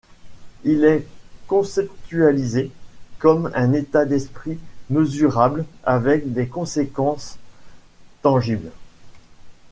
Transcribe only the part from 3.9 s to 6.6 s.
d'esprit mesurable, avec des